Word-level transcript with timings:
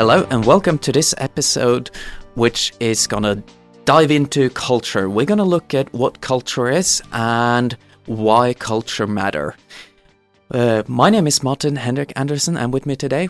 Hello, 0.00 0.26
and 0.30 0.46
welcome 0.46 0.78
to 0.78 0.92
this 0.92 1.14
episode, 1.18 1.90
which 2.34 2.72
is 2.80 3.06
gonna 3.06 3.44
dive 3.84 4.10
into 4.10 4.48
culture. 4.48 5.10
We're 5.10 5.26
gonna 5.26 5.44
look 5.44 5.74
at 5.74 5.92
what 5.92 6.22
culture 6.22 6.70
is 6.70 7.02
and 7.12 7.76
why 8.06 8.54
culture 8.54 9.06
matter. 9.06 9.54
Uh, 10.50 10.84
my 10.86 11.10
name 11.10 11.26
is 11.26 11.42
Martin 11.42 11.76
Hendrik 11.76 12.14
Andresen, 12.14 12.58
and 12.58 12.72
with 12.72 12.86
me 12.86 12.96
today, 12.96 13.28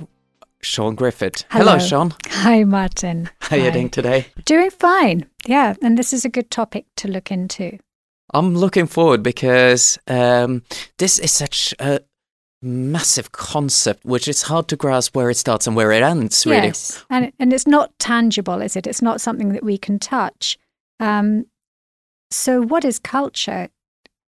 Siän 0.63 0.95
Griffith. 0.95 1.45
Hello. 1.51 1.75
Siän. 1.79 2.13
Hi, 2.29 2.63
Martin. 2.63 3.29
How 3.41 3.57
are 3.57 3.65
you 3.65 3.73
doing 3.73 3.91
today? 3.91 4.27
Doing 4.45 4.71
fine. 4.71 5.27
Yeah, 5.49 5.75
and 5.83 5.99
this 5.99 6.13
is 6.13 6.25
a 6.25 6.29
good 6.29 6.53
topic 6.53 6.87
to 6.99 7.09
look 7.09 7.33
into. 7.33 7.79
I'm 8.33 8.55
looking 8.55 8.87
forward 8.87 9.25
because 9.25 9.99
um, 10.07 10.63
this 10.99 11.19
is 11.19 11.33
such 11.33 11.75
a 11.81 11.99
massive 12.63 13.33
concept, 13.33 14.05
which 14.05 14.29
is 14.29 14.43
hard 14.43 14.69
to 14.69 14.77
grasp 14.77 15.17
where 15.17 15.31
it 15.31 15.37
starts 15.37 15.67
and 15.67 15.75
where 15.77 15.93
it 15.93 16.03
ends. 16.03 16.45
Really, 16.47 16.69
Yes, 16.69 17.05
and 17.11 17.33
and 17.39 17.53
it's 17.53 17.67
not 17.67 17.99
tangible, 17.99 18.61
is 18.61 18.77
it? 18.77 18.87
It's 18.87 19.03
not 19.03 19.21
something 19.21 19.53
that 19.53 19.63
we 19.65 19.79
can 19.79 19.99
touch. 19.99 20.59
Um, 20.99 21.47
so, 22.31 22.61
what 22.63 22.85
is 22.85 22.99
culture? 22.99 23.69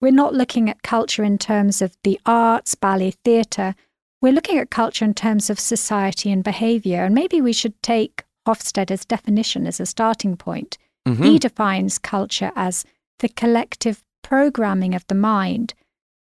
We're 0.01 0.13
not 0.13 0.33
looking 0.35 0.71
at 0.71 0.83
culture 0.83 1.23
in 1.25 1.37
terms 1.37 1.83
of 1.83 1.97
the 2.05 2.19
arts, 2.25 2.75
ballet, 2.75 3.13
theatre. 3.25 3.75
We're 4.23 4.33
looking 4.33 4.59
at 4.59 4.71
culture 4.71 5.05
in 5.05 5.15
terms 5.15 5.51
of 5.51 5.59
society 5.61 6.31
and 6.31 6.43
behaviour. 6.45 7.05
And 7.05 7.15
maybe 7.15 7.41
we 7.41 7.53
should 7.53 7.81
take 7.83 8.25
Hofstede's 8.47 9.05
definition 9.05 9.67
as 9.67 9.81
a 9.81 9.87
starting 9.87 10.37
point. 10.37 10.79
Mhm. 11.07 11.25
He 11.25 11.39
defines 11.39 11.99
culture 11.99 12.53
as 12.57 12.85
the 13.19 13.29
collective 13.29 14.03
programming 14.23 14.95
of 14.95 15.07
the 15.09 15.15
mind, 15.15 15.75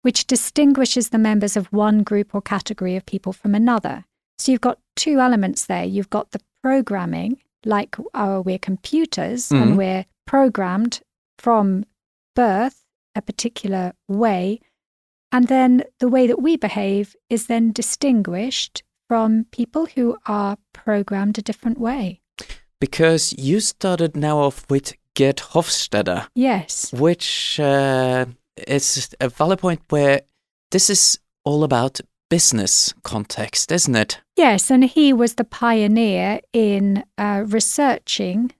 which 0.04 0.26
distinguishes 0.26 1.08
the 1.08 1.18
members 1.18 1.56
of 1.56 1.72
one 1.72 2.02
group 2.02 2.34
or 2.34 2.42
category 2.42 2.94
of 2.96 3.04
people 3.06 3.32
from 3.32 3.54
another. 3.54 4.04
So 4.38 4.52
you've 4.52 4.60
got 4.68 4.78
two 4.96 5.18
elements 5.18 5.64
there. 5.66 5.84
You've 5.84 6.10
got 6.10 6.30
the 6.32 6.40
programming, 6.62 7.38
like 7.64 7.96
uh, 8.12 8.42
we're 8.44 8.58
computers 8.70 9.48
Mhm. 9.48 9.62
and 9.62 9.78
we're 9.78 10.04
programmed 10.26 11.00
from 11.38 11.84
birth 12.36 12.78
a 13.14 13.22
particular 13.22 13.92
way. 14.08 14.60
And 15.32 15.48
then 15.48 15.82
the 16.00 16.08
way 16.08 16.26
that 16.26 16.42
we 16.42 16.56
behave 16.56 17.16
is 17.30 17.46
then 17.46 17.72
distinguished 17.72 18.82
from 19.08 19.46
people 19.52 19.86
who 19.94 20.16
are 20.26 20.56
programmed 20.72 21.38
a 21.38 21.42
different 21.42 21.78
way. 21.78 22.20
because 22.80 23.32
you 23.38 23.60
started 23.60 24.14
now 24.14 24.36
off 24.38 24.66
with 24.68 24.92
Geert 25.14 25.40
Hofstede. 25.52 26.26
Yes. 26.34 26.92
which 26.92 27.58
uh, 27.58 28.26
is 28.56 29.14
a 29.20 29.28
valid 29.28 29.58
point 29.60 29.80
where 29.88 30.22
this 30.70 30.90
is 30.90 31.18
all 31.44 31.64
about 31.64 32.00
business 32.30 32.94
context, 33.02 33.70
isn't 33.70 33.94
it? 33.96 34.20
Yes, 34.36 34.70
and 34.70 34.84
he 34.84 35.12
was 35.12 35.34
the 35.34 35.44
pioneer 35.44 36.40
in 36.52 37.04
uh, 37.18 37.44
researching 37.46 38.52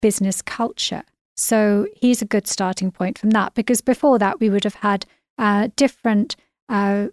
business 0.00 0.40
culture. 0.42 1.02
So 1.36 1.86
he's 1.96 2.22
a 2.22 2.26
good 2.26 2.46
starting 2.46 2.90
point 2.90 3.18
from 3.18 3.30
that 3.30 3.54
because 3.54 3.80
before 3.80 4.18
that, 4.18 4.40
we 4.40 4.48
would 4.50 4.64
have 4.64 4.76
had 4.76 5.04
uh, 5.38 5.68
different 5.76 6.36
uh, 6.68 7.08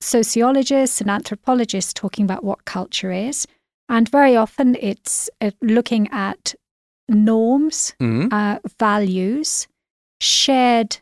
sociologists 0.00 1.00
and 1.00 1.10
anthropologists 1.10 1.92
talking 1.92 2.24
about 2.24 2.44
what 2.44 2.64
culture 2.64 3.10
is. 3.12 3.46
And 3.88 4.08
very 4.08 4.36
often 4.36 4.76
it's 4.80 5.30
uh, 5.40 5.50
looking 5.62 6.08
at 6.12 6.54
norms, 7.08 7.94
Mm. 8.00 8.28
uh, 8.32 8.58
values, 8.78 9.66
shared 10.20 10.98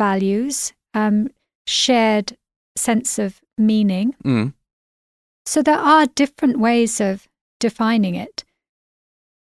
values, 0.00 0.72
um, 0.94 1.28
shared 1.66 2.28
sense 2.74 3.18
of 3.18 3.40
meaning. 3.58 4.14
Mm. 4.24 4.54
So 5.44 5.62
there 5.62 5.78
are 5.78 6.06
different 6.06 6.58
ways 6.58 7.00
of 7.00 7.28
defining 7.58 8.14
it. 8.14 8.44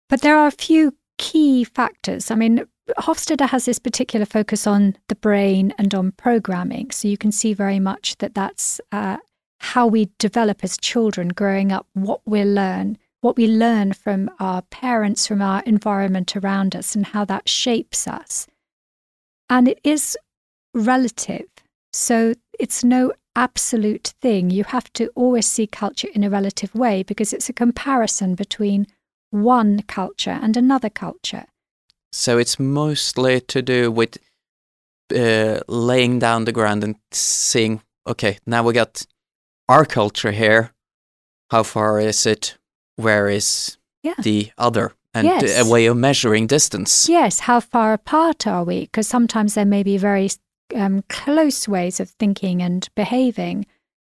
But 0.09 0.21
there 0.21 0.37
are 0.37 0.47
a 0.47 0.63
few 0.67 0.95
key 1.19 1.63
factors. 1.63 2.31
I 2.31 2.35
mean, 2.35 2.65
Hofstede 2.97 3.47
has 3.49 3.65
this 3.65 3.79
particular 3.79 4.25
focus 4.25 4.65
on 4.65 4.95
the 5.09 5.15
brain 5.15 5.73
and 5.77 5.93
on 5.93 6.11
programming. 6.13 6.91
So 6.91 7.07
you 7.07 7.17
can 7.17 7.31
see 7.31 7.53
very 7.53 7.79
much 7.79 8.17
that 8.17 8.33
that's 8.33 8.81
uh, 8.91 9.17
how 9.59 9.85
we 9.85 10.09
develop 10.17 10.63
as 10.63 10.77
children 10.77 11.29
growing 11.29 11.71
up, 11.71 11.85
what 11.93 12.21
we 12.25 12.43
learn, 12.43 12.97
what 13.21 13.37
we 13.37 13.47
learn 13.47 13.93
from 13.93 14.29
our 14.39 14.61
parents, 14.63 15.27
from 15.27 15.41
our 15.41 15.61
environment 15.63 16.35
around 16.35 16.75
us, 16.75 16.95
and 16.95 17.05
how 17.05 17.25
that 17.25 17.49
shapes 17.49 18.07
us. 18.07 18.47
And 19.49 19.67
it 19.67 19.79
is 19.83 20.17
relative. 20.77 21.47
So 21.93 22.33
it's 22.59 22.83
no 22.83 23.13
absolute 23.35 24.13
thing. 24.21 24.49
You 24.49 24.63
have 24.65 24.91
to 24.93 25.09
always 25.15 25.45
see 25.45 25.67
culture 25.67 26.09
in 26.13 26.23
a 26.23 26.29
relative 26.29 26.73
way 26.75 27.03
because 27.03 27.33
it's 27.33 27.49
a 27.49 27.53
comparison 27.53 28.35
between 28.35 28.87
one 29.31 29.81
culture 29.87 30.39
and 30.41 30.55
another 30.57 30.89
culture. 30.89 31.45
So 32.11 32.37
it's 32.37 32.59
mostly 32.59 33.41
to 33.41 33.61
do 33.61 33.91
with 33.91 34.17
uh, 35.13 35.59
laying 35.67 36.19
down 36.19 36.45
the 36.45 36.51
ground 36.51 36.83
and 36.83 36.95
seeing, 37.11 37.81
okay, 38.05 38.37
now 38.45 38.63
we 38.63 38.73
got 38.73 39.05
our 39.69 39.85
culture 39.85 40.31
here. 40.31 40.71
How 41.51 41.63
far 41.63 41.99
is 41.99 42.25
it? 42.25 42.57
Where 42.95 43.29
is 43.29 43.77
Yeah. 44.03 44.15
the 44.19 44.51
other? 44.57 44.93
And 45.13 45.25
Yes. 45.25 45.59
a 45.67 45.69
way 45.69 45.87
of 45.87 45.97
measuring 45.97 46.47
distance. 46.47 47.09
Yes, 47.09 47.39
how 47.41 47.59
far 47.59 47.93
apart 47.93 48.45
are 48.45 48.63
we? 48.63 48.81
Because 48.81 49.07
sometimes 49.07 49.53
there 49.53 49.65
may 49.65 49.83
be 49.83 49.97
very 49.97 50.29
um, 50.75 51.03
close 51.09 51.67
ways 51.67 51.99
of 51.99 52.09
thinking 52.11 52.61
and 52.61 52.87
behaving 52.95 53.65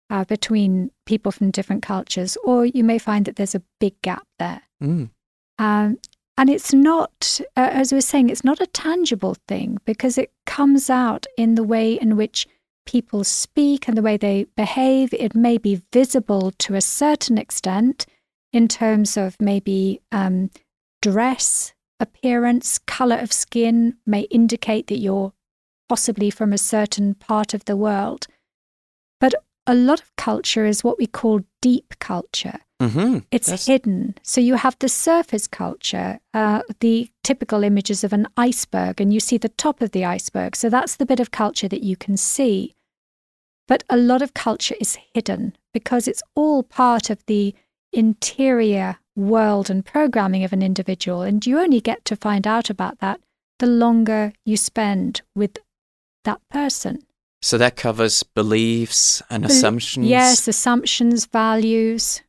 uh, 0.09 0.25
between 0.25 0.91
people 1.05 1.31
from 1.31 1.51
different 1.51 1.83
cultures, 1.83 2.37
or 2.43 2.65
you 2.65 2.83
may 2.83 2.97
find 2.97 3.25
that 3.25 3.37
there's 3.37 3.55
a 3.55 3.63
big 3.79 3.99
gap 4.01 4.27
there. 4.39 4.61
Mm. 4.83 5.09
Um, 5.57 5.97
and 6.37 6.49
it's 6.49 6.73
not, 6.73 7.39
uh, 7.55 7.69
as 7.71 7.91
we 7.91 7.97
were 7.97 8.01
saying, 8.01 8.29
it's 8.29 8.43
not 8.43 8.61
a 8.61 8.67
tangible 8.67 9.35
thing 9.47 9.77
because 9.85 10.17
it 10.17 10.31
comes 10.45 10.89
out 10.89 11.25
in 11.37 11.55
the 11.55 11.63
way 11.63 11.93
in 11.93 12.17
which 12.17 12.47
people 12.85 13.23
speak 13.23 13.87
and 13.87 13.95
the 13.95 14.01
way 14.01 14.17
they 14.17 14.45
behave. 14.57 15.13
It 15.13 15.35
may 15.35 15.57
be 15.57 15.81
visible 15.93 16.51
to 16.59 16.75
a 16.75 16.81
certain 16.81 17.37
extent 17.37 18.05
in 18.51 18.67
terms 18.67 19.17
of 19.17 19.37
maybe 19.39 20.01
um, 20.11 20.49
dress, 21.01 21.73
appearance, 21.99 22.79
color 22.79 23.17
of 23.17 23.31
skin 23.31 23.95
may 24.05 24.21
indicate 24.21 24.87
that 24.87 24.97
you're 24.97 25.33
possibly 25.91 26.29
from 26.29 26.53
a 26.53 26.57
certain 26.57 27.13
part 27.15 27.53
of 27.53 27.65
the 27.65 27.75
world. 27.75 28.25
But 29.19 29.33
a 29.67 29.75
lot 29.75 29.99
of 30.01 30.15
culture 30.15 30.65
is 30.65 30.85
what 30.85 30.97
we 30.97 31.05
call 31.05 31.41
deep 31.61 31.89
culture. 31.99 32.59
hmm 32.81 33.17
It's 33.29 33.47
That's- 33.47 33.65
hidden. 33.67 34.15
So 34.23 34.39
you 34.39 34.55
have 34.55 34.77
the 34.79 34.87
surface 34.87 35.47
culture, 35.47 36.11
uh, 36.33 36.61
the 36.79 37.09
typical 37.23 37.61
images 37.63 38.05
of 38.05 38.13
an 38.13 38.25
iceberg, 38.37 39.01
and 39.01 39.13
you 39.13 39.19
see 39.19 39.37
the 39.37 39.55
top 39.63 39.81
of 39.81 39.91
the 39.91 40.05
iceberg. 40.15 40.55
So 40.55 40.69
that's 40.69 40.95
the 40.95 41.05
bit 41.05 41.19
of 41.19 41.29
culture 41.43 41.67
that 41.69 41.83
you 41.83 41.97
can 41.97 42.15
see. 42.15 42.73
But 43.67 43.83
a 43.89 43.97
lot 43.97 44.21
of 44.21 44.33
culture 44.33 44.77
is 44.79 44.97
hidden 45.13 45.55
because 45.73 46.07
it's 46.07 46.23
all 46.35 46.63
part 46.63 47.09
of 47.09 47.19
the 47.25 47.53
interior 47.91 48.95
world 49.15 49.69
and 49.69 49.85
programming 49.85 50.45
of 50.45 50.53
an 50.53 50.61
individual. 50.61 51.21
And 51.21 51.45
you 51.45 51.59
only 51.59 51.81
get 51.81 52.05
to 52.05 52.15
find 52.15 52.47
out 52.47 52.69
about 52.69 52.99
that 52.99 53.19
the 53.59 53.67
longer 53.67 54.33
you 54.45 54.57
spend 54.57 55.21
with 55.35 55.57
that 56.23 56.41
person. 56.49 56.99
So 57.41 57.57
that 57.57 57.75
covers 57.75 58.23
beliefs 58.23 59.21
and 59.29 59.43
Bel- 59.43 59.51
assumptions. 59.51 60.07
Yes, 60.07 60.47
assumptions, 60.47 61.25
values, 61.25 62.21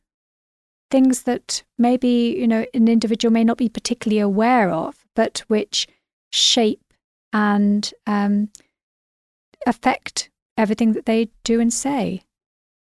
things 0.89 1.23
that 1.23 1.63
maybe, 1.77 2.35
you 2.37 2.47
know, 2.47 2.65
an 2.73 2.87
individual 2.87 3.31
may 3.31 3.43
not 3.43 3.57
be 3.57 3.69
particularly 3.69 4.19
aware 4.19 4.69
of, 4.71 5.05
but 5.15 5.43
which 5.47 5.87
shape 6.31 6.93
and 7.31 7.93
um, 8.07 8.49
affect 9.65 10.29
everything 10.57 10.93
that 10.93 11.05
they 11.05 11.29
do 11.43 11.59
and 11.59 11.73
say. 11.73 12.23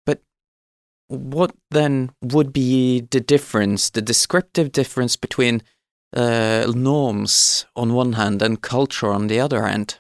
But 0.07 0.23
what 1.09 1.53
then 1.71 2.11
would 2.23 2.53
be 2.53 3.01
the 3.11 3.21
difference, 3.21 3.91
the 3.91 4.03
descriptive 4.03 4.73
difference 4.73 5.17
between 5.17 5.63
uh, 6.15 6.73
norms 6.75 7.67
on 7.77 7.95
one 7.95 8.15
hand 8.15 8.43
and 8.43 8.61
culture 8.61 9.13
on 9.13 9.29
the 9.29 9.41
other 9.41 9.65
hand? 9.65 9.99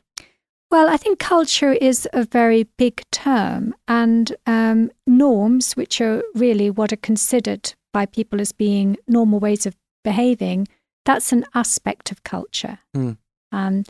Well, 0.70 0.88
I 0.88 0.98
think 0.98 1.18
culture 1.18 1.72
is 1.72 2.06
a 2.12 2.24
very 2.24 2.64
big 2.76 3.02
term, 3.10 3.74
and 3.86 4.36
um, 4.46 4.90
norms, 5.06 5.74
which 5.74 6.00
are 6.00 6.22
really 6.34 6.70
what 6.70 6.92
are 6.92 6.96
considered 6.96 7.74
by 7.92 8.04
people 8.04 8.40
as 8.40 8.52
being 8.52 8.98
normal 9.06 9.40
ways 9.40 9.64
of 9.64 9.74
behaving, 10.04 10.68
that's 11.04 11.32
an 11.32 11.46
aspect 11.54 12.12
of 12.12 12.22
culture. 12.22 12.78
Mm. 12.94 13.16
Um, 13.50 13.84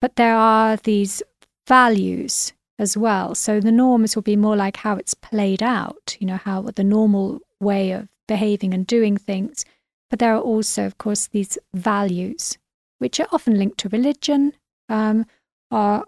but 0.00 0.16
there 0.16 0.36
are 0.36 0.76
these 0.76 1.22
values 1.66 2.52
as 2.78 2.96
well. 2.96 3.34
So 3.34 3.60
the 3.60 3.72
norms 3.72 4.14
will 4.14 4.22
be 4.22 4.36
more 4.36 4.56
like 4.56 4.78
how 4.78 4.96
it's 4.96 5.14
played 5.14 5.62
out, 5.62 6.16
you 6.20 6.26
know, 6.26 6.36
how 6.36 6.62
the 6.62 6.84
normal 6.84 7.40
way 7.60 7.90
of 7.90 8.08
behaving 8.26 8.72
and 8.72 8.86
doing 8.86 9.16
things. 9.16 9.64
But 10.08 10.18
there 10.18 10.34
are 10.34 10.40
also, 10.40 10.86
of 10.86 10.96
course, 10.96 11.26
these 11.26 11.58
values, 11.74 12.56
which 12.98 13.20
are 13.20 13.28
often 13.32 13.58
linked 13.58 13.78
to 13.78 13.88
religion, 13.88 14.54
um, 14.88 15.26
are 15.70 16.04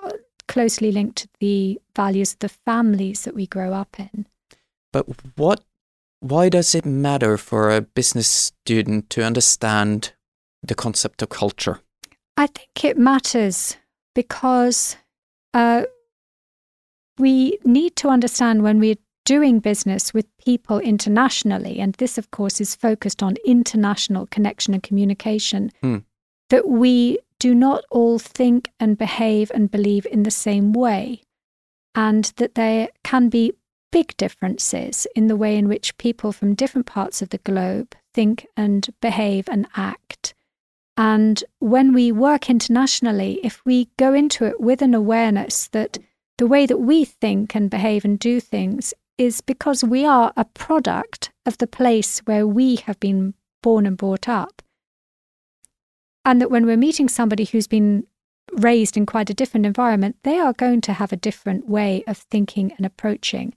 closely 0.49 0.93
linked 0.93 1.17
to 1.17 1.29
the 1.41 1.81
values 1.97 2.32
of 2.32 2.38
the 2.41 2.49
families 2.49 3.23
that 3.23 3.35
we 3.35 3.47
grow 3.47 3.73
up 3.73 3.99
in. 3.99 4.26
But 4.93 5.06
what 5.37 5.61
why 6.20 6.49
does 6.49 6.75
it 6.75 6.87
matter 6.87 7.37
for 7.37 7.70
a 7.70 7.81
business 7.81 8.29
student 8.29 9.11
to 9.11 9.25
understand 9.25 10.12
the 10.62 10.75
concept 10.75 11.20
of 11.20 11.31
culture? 11.31 11.81
I 12.37 12.47
think 12.47 12.85
it 12.85 12.97
matters 12.97 13.76
because 14.14 14.97
uh, 15.53 15.82
we 17.19 17.58
need 17.65 17.97
to 17.97 18.08
understand 18.08 18.62
when 18.62 18.79
we're 18.79 18.99
doing 19.25 19.58
business 19.58 20.15
with 20.15 20.26
people 20.38 20.79
internationally, 20.79 21.81
and 21.81 21.94
this, 21.94 22.19
of 22.19 22.31
course, 22.31 22.61
is 22.61 22.75
focused 22.75 23.23
on 23.23 23.37
international 23.44 24.26
connection 24.26 24.75
and 24.75 24.82
communication, 24.82 25.70
Hmm. 25.81 25.99
that 26.50 26.69
we 26.69 27.19
do 27.43 27.56
not 27.56 27.85
all 27.91 28.21
think 28.21 28.71
and 28.79 28.97
behave 28.97 29.50
and 29.53 29.69
believe 29.69 30.06
in 30.06 30.23
the 30.23 30.31
same 30.31 30.73
way, 30.73 31.23
and 31.93 32.27
that 32.37 32.55
there 32.55 32.89
can 33.03 33.29
be 33.29 33.53
big 33.91 34.17
differences 34.17 35.09
in 35.17 35.27
the 35.27 35.35
way 35.35 35.59
in 35.59 35.67
which 35.67 35.99
people 35.99 36.31
from 36.31 36.55
different 36.55 36.87
parts 36.87 37.21
of 37.21 37.31
the 37.31 37.39
globe 37.39 37.97
think 38.15 38.47
and 38.56 38.91
behave 39.00 39.49
and 39.49 39.67
act. 39.75 40.35
And 40.97 41.43
when 41.59 41.93
we 41.93 42.12
work 42.12 42.49
internationally, 42.49 43.41
if 43.43 43.61
we 43.65 43.89
go 43.99 44.15
into 44.15 44.44
it 44.44 44.61
with 44.61 44.81
an 44.81 44.94
awareness 44.94 45.67
that 45.73 45.99
the 46.39 46.47
way 46.47 46.65
that 46.65 46.79
we 46.79 47.05
think 47.05 47.56
and 47.56 47.69
behave 47.69 48.05
and 48.05 48.21
do 48.21 48.39
things 48.39 48.94
is 49.19 49.41
because 49.41 49.83
we 49.83 50.05
are 50.05 50.33
a 50.37 50.44
product 50.44 51.33
of 51.44 51.59
the 51.59 51.67
place 51.67 52.21
where 52.21 52.47
we 52.47 52.77
have 52.77 53.00
been 53.00 53.35
born 53.65 53.85
and 53.85 53.97
brought 53.97 54.29
up. 54.29 54.62
And 56.24 56.40
that 56.40 56.50
when 56.50 56.66
we're 56.66 56.76
meeting 56.76 57.08
somebody 57.08 57.44
who's 57.44 57.66
been 57.66 58.06
raised 58.52 58.96
in 58.96 59.06
quite 59.06 59.30
a 59.30 59.34
different 59.34 59.66
environment, 59.66 60.16
they 60.22 60.38
are 60.38 60.52
going 60.52 60.80
to 60.82 60.92
have 60.92 61.12
a 61.12 61.16
different 61.16 61.69
way 61.69 62.04
of 62.06 62.19
thinking 62.19 62.72
and 62.76 62.86
approaching. 62.86 63.54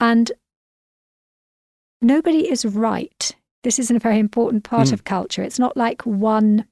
And 0.00 0.30
nobody 2.00 2.48
is 2.50 2.64
right. 2.64 3.34
This 3.64 3.78
is 3.78 3.90
a 3.90 3.98
very 3.98 4.18
important 4.18 4.64
part 4.64 4.88
Mm. 4.88 4.92
of 4.92 5.04
culture. 5.04 5.42
It's 5.42 5.58
not 5.58 5.76
like 5.76 6.02
one 6.06 6.66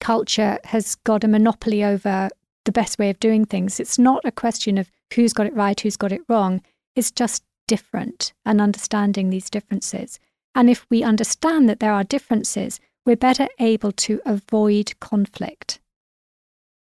culture 0.00 0.58
has 0.64 0.94
got 0.96 1.24
a 1.24 1.28
monopoly 1.28 1.82
over 1.82 2.28
the 2.64 2.72
best 2.72 2.98
way 2.98 3.10
of 3.10 3.18
doing 3.20 3.44
things. 3.44 3.80
It's 3.80 3.98
not 3.98 4.24
a 4.24 4.32
question 4.32 4.78
of 4.78 4.90
who's 5.14 5.32
got 5.32 5.46
it 5.46 5.54
right, 5.54 5.78
who's 5.80 5.96
got 5.96 6.12
it 6.12 6.22
wrong. 6.28 6.62
It's 6.94 7.10
just 7.10 7.42
different 7.66 8.32
and 8.44 8.60
understanding 8.60 9.30
these 9.30 9.50
differences. 9.50 10.20
And 10.54 10.70
if 10.70 10.86
we 10.90 11.02
understand 11.02 11.68
that 11.68 11.80
there 11.80 11.92
are 11.92 12.04
differences, 12.04 12.80
we're 13.06 13.16
better 13.16 13.48
able 13.58 13.92
to 13.92 14.20
avoid 14.26 14.98
conflict. 15.00 15.80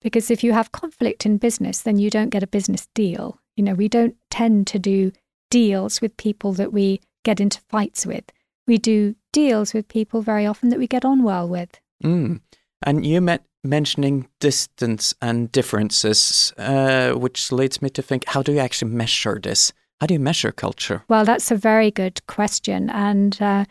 Because 0.00 0.30
if 0.30 0.44
you 0.44 0.52
have 0.52 0.72
conflict 0.72 1.26
in 1.26 1.38
business, 1.38 1.80
then 1.80 1.98
you 1.98 2.08
don't 2.08 2.30
get 2.30 2.42
a 2.42 2.46
business 2.46 2.88
deal. 2.94 3.40
You 3.56 3.64
know, 3.64 3.74
we 3.74 3.88
don't 3.88 4.16
tend 4.30 4.66
to 4.68 4.78
do 4.78 5.12
deals 5.50 6.00
with 6.00 6.16
people 6.16 6.52
that 6.54 6.72
we 6.72 7.00
get 7.24 7.40
into 7.40 7.60
fights 7.68 8.06
with. 8.06 8.24
We 8.66 8.78
do 8.78 9.14
deals 9.32 9.74
with 9.74 9.88
people 9.88 10.22
very 10.22 10.46
often 10.46 10.68
that 10.70 10.78
we 10.78 10.86
get 10.86 11.04
on 11.04 11.22
well 11.22 11.48
with. 11.48 11.80
Mm. 12.02 12.40
And 12.82 13.06
you 13.06 13.20
met 13.20 13.44
mentioning 13.62 14.28
distance 14.40 15.14
and 15.22 15.50
differences, 15.50 16.52
uh, 16.58 17.12
which 17.12 17.50
leads 17.50 17.80
me 17.80 17.88
to 17.90 18.02
think: 18.02 18.24
How 18.26 18.42
do 18.42 18.52
you 18.52 18.58
actually 18.58 18.90
measure 18.90 19.38
this? 19.42 19.72
How 20.00 20.06
do 20.06 20.14
you 20.14 20.20
measure 20.20 20.52
culture? 20.52 21.02
Well, 21.08 21.24
that's 21.24 21.50
a 21.50 21.56
very 21.56 21.90
good 21.90 22.26
question. 22.26 22.90
And 22.90 23.40
uh, 23.40 23.64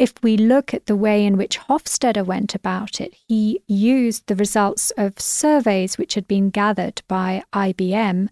if 0.00 0.14
we 0.22 0.38
look 0.38 0.72
at 0.72 0.86
the 0.86 0.96
way 0.96 1.26
in 1.26 1.36
which 1.36 1.58
Hofstede 1.58 2.24
went 2.24 2.54
about 2.54 3.02
it, 3.02 3.12
he 3.28 3.60
used 3.66 4.26
the 4.26 4.34
results 4.34 4.90
of 4.96 5.20
surveys 5.20 5.98
which 5.98 6.14
had 6.14 6.26
been 6.26 6.48
gathered 6.48 7.02
by 7.06 7.42
IBM 7.52 8.30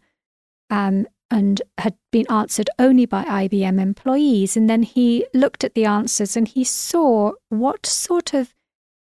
um, 0.71 1.07
and 1.31 1.61
had 1.77 1.95
been 2.11 2.25
answered 2.31 2.71
only 2.79 3.05
by 3.05 3.23
IBM 3.23 3.79
employees. 3.79 4.57
And 4.57 4.71
then 4.71 4.83
he 4.83 5.27
looked 5.35 5.63
at 5.63 5.75
the 5.75 5.85
answers 5.85 6.39
and 6.39 6.49
he 6.49 6.65
saw 6.65 7.33
what 7.51 7.85
sort 7.85 8.33
of 8.33 8.55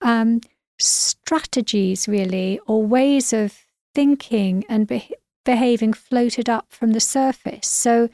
um, 0.03 0.41
strategies, 0.77 2.07
really, 2.07 2.59
or 2.67 2.85
ways 2.85 3.33
of 3.33 3.65
thinking 3.95 4.65
and 4.69 4.87
beh 4.87 5.09
behaving 5.43 5.93
floated 5.93 6.47
up 6.47 6.67
from 6.69 6.91
the 6.91 6.99
surface. 6.99 7.67
So 7.67 8.09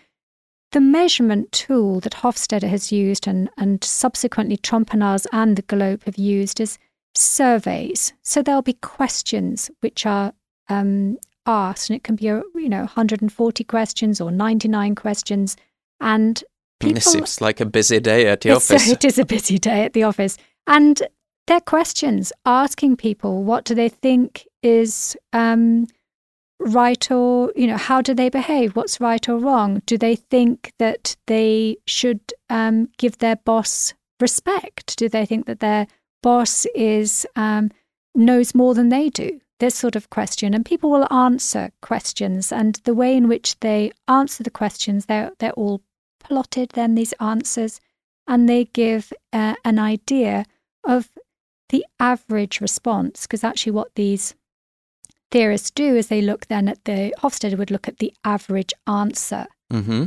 the 0.72 0.82
measurement 0.82 1.52
tool 1.52 2.00
that 2.02 2.14
Hofstede 2.14 2.64
has 2.64 2.92
used 2.92 3.28
and, 3.28 3.50
and 3.58 3.84
subsequently 3.84 4.58
Trompenaars 4.58 5.26
and 5.32 5.56
the 5.56 5.62
Globe 5.62 6.04
have 6.04 6.18
used 6.18 6.60
is 6.60 6.78
surveys. 7.16 8.14
So 8.22 8.42
there'll 8.42 8.62
be 8.62 8.74
questions 8.74 9.72
which 9.80 10.06
are 10.06 10.34
um, 10.70 11.18
asked, 11.46 11.90
and 11.90 11.96
it 11.96 12.04
can 12.04 12.16
be, 12.16 12.28
a, 12.28 12.44
you 12.56 12.70
know, 12.70 12.80
140 12.80 13.64
questions 13.64 14.20
or 14.20 14.32
99 14.32 14.96
questions. 14.96 15.56
And 16.02 16.44
people, 16.80 16.96
This 16.96 17.06
seems 17.06 17.42
like 17.42 17.62
a 17.62 17.66
busy 17.66 18.00
day 18.00 18.28
at 18.28 18.42
the 18.42 18.52
office. 18.56 18.90
it 18.90 19.06
is 19.06 19.18
a 19.18 19.26
busy 19.26 19.58
day 19.58 19.86
at 19.86 19.94
the 19.94 20.04
office. 20.04 20.38
And 20.68 21.02
they're 21.48 21.62
questions 21.62 22.34
asking 22.46 22.98
people 22.98 23.44
what 23.44 23.64
do 23.64 23.74
they 23.74 23.88
think 23.90 24.46
is 24.62 25.16
um, 25.32 25.88
right 26.68 27.10
or, 27.12 27.52
you 27.56 27.68
know, 27.68 27.78
how 27.78 28.02
do 28.02 28.14
they 28.14 28.30
behave? 28.30 28.76
What's 28.76 29.00
right 29.00 29.28
or 29.28 29.38
wrong? 29.38 29.82
Do 29.86 29.98
they 29.98 30.16
think 30.16 30.74
that 30.78 31.16
they 31.26 31.78
should 31.86 32.22
um, 32.50 32.90
give 32.98 33.18
their 33.18 33.38
boss 33.38 33.94
respect? 34.20 34.98
Do 34.98 35.10
they 35.10 35.26
think 35.26 35.46
that 35.46 35.60
their 35.60 35.88
boss 36.22 36.66
is 36.76 37.26
um, 37.36 37.72
knows 38.14 38.54
more 38.54 38.74
than 38.74 38.90
they 38.90 39.10
do? 39.10 39.40
This 39.60 39.76
sort 39.76 39.96
of 39.96 40.12
question, 40.12 40.54
and 40.54 40.64
people 40.64 40.92
will 40.92 41.12
answer 41.12 41.72
questions, 41.82 42.52
and 42.52 42.76
the 42.84 42.94
way 42.94 43.18
in 43.18 43.28
which 43.28 43.60
they 43.62 43.92
answer 44.08 44.44
the 44.44 44.52
questions, 44.52 45.08
they're 45.08 45.32
they're 45.40 45.52
all 45.54 45.82
plotted. 46.20 46.70
Then 46.74 46.94
these 46.94 47.14
answers, 47.14 47.80
and 48.28 48.48
they 48.48 48.66
give 48.66 49.12
uh, 49.34 49.56
an 49.66 49.80
idea 49.80 50.46
of 50.84 51.10
the 51.70 51.84
average 52.00 52.62
response, 52.62 53.24
because 53.24 53.44
actually 53.44 53.72
what 53.72 53.96
these 53.96 54.36
theorists 55.32 55.72
do 55.72 55.96
is 55.96 56.08
they 56.08 56.22
look 56.22 56.48
then 56.48 56.68
at 56.68 56.84
the 56.86 57.14
Hofstede 57.20 57.58
would 57.58 57.72
look 57.72 57.88
at 57.88 58.00
the 58.00 58.14
average 58.24 58.74
answer. 58.86 59.48
hmm 59.72 60.06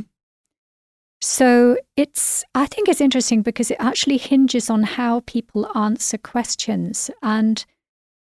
So 1.20 1.76
it's 1.96 2.44
I 2.54 2.66
think 2.66 2.88
it's 2.88 3.00
interesting 3.00 3.42
because 3.42 3.70
it 3.70 3.76
actually 3.80 4.18
hinges 4.18 4.70
on 4.70 4.82
how 4.82 5.20
people 5.20 5.70
answer 5.76 6.18
questions 6.18 7.10
and 7.22 7.64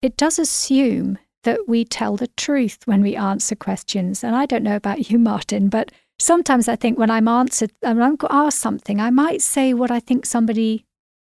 it 0.03 0.17
does 0.17 0.39
assume 0.39 1.19
that 1.45 1.61
we 1.69 1.85
tell 1.85 2.17
the 2.17 2.27
truth 2.37 2.79
when 2.87 3.03
we 3.03 3.17
answer 3.17 3.55
questions. 3.55 4.25
And 4.25 4.35
I 4.35 4.47
don't 4.47 4.63
know 4.63 4.77
about 4.77 5.11
you, 5.11 5.19
Martin, 5.19 5.69
but 5.69 5.93
sometimes 6.19 6.69
I 6.69 6.77
think 6.77 6.99
when 6.99 7.11
I'm 7.11 7.29
answered 7.29 7.73
when 7.81 8.03
I'm 8.03 8.17
asked 8.31 8.59
something, 8.59 9.01
I 9.01 9.11
might 9.11 9.43
say 9.43 9.73
what 9.73 9.91
I 9.91 10.01
think 10.01 10.27
somebody 10.27 10.85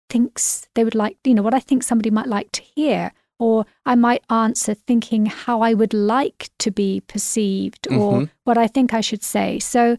thinks 0.10 0.68
they 0.76 0.84
would 0.84 0.96
like, 0.96 1.18
you 1.24 1.34
know, 1.34 1.42
what 1.42 1.54
I 1.54 1.60
think 1.60 1.84
somebody 1.84 2.10
might 2.10 2.28
like 2.28 2.52
to 2.54 2.62
hear. 2.62 3.12
Or 3.40 3.66
I 3.86 3.96
might 3.96 4.24
answer 4.30 4.74
thinking 4.74 5.26
how 5.28 5.62
I 5.62 5.74
would 5.74 5.94
like 5.94 6.50
to 6.60 6.72
be 6.72 7.02
perceived 7.02 7.88
or 7.88 8.22
Mhm. 8.22 8.30
what 8.44 8.58
I 8.58 8.68
think 8.68 8.94
I 8.94 9.02
should 9.02 9.24
say. 9.24 9.60
So 9.60 9.98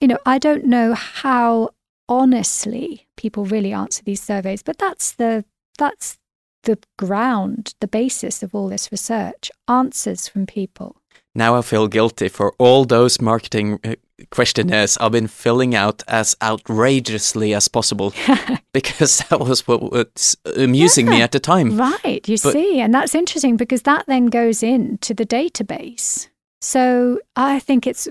you 0.00 0.08
know, 0.08 0.18
I 0.26 0.38
don't 0.38 0.64
know 0.64 0.94
how 0.94 1.70
honestly 2.08 3.06
people 3.16 3.44
really 3.44 3.72
answer 3.72 4.02
these 4.04 4.22
surveys, 4.22 4.62
but 4.62 4.78
that's 4.78 5.12
the 5.12 5.44
that's 5.78 6.18
the 6.64 6.78
ground, 6.98 7.74
the 7.80 7.88
basis 7.88 8.42
of 8.42 8.54
all 8.54 8.68
this 8.68 8.90
research. 8.92 9.50
Answers 9.68 10.28
from 10.28 10.46
people. 10.46 10.96
Now 11.34 11.56
I 11.56 11.62
feel 11.62 11.88
guilty 11.88 12.28
for 12.28 12.52
all 12.58 12.84
those 12.84 13.20
marketing 13.20 13.78
uh, 13.84 13.94
questionnaires 14.30 14.96
I've 14.98 15.12
been 15.12 15.28
filling 15.28 15.74
out 15.74 16.02
as 16.08 16.34
outrageously 16.42 17.54
as 17.54 17.68
possible 17.68 18.12
because 18.72 19.18
that 19.30 19.40
was 19.40 19.66
what 19.68 19.82
was 19.92 20.36
amusing 20.56 21.06
me 21.08 21.22
at 21.22 21.32
the 21.32 21.40
time. 21.40 21.76
Right, 21.76 22.26
you 22.28 22.38
But- 22.42 22.52
see, 22.52 22.80
and 22.80 22.92
that's 22.94 23.14
interesting 23.14 23.56
because 23.56 23.82
that 23.82 24.04
then 24.06 24.26
goes 24.26 24.62
into 24.62 25.14
the 25.14 25.26
database. 25.26 26.28
So 26.60 27.18
I 27.36 27.58
think 27.58 27.86
it's, 27.86 28.06